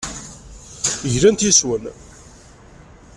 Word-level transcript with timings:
Glant 1.11 1.45
yes-wen. 1.45 1.85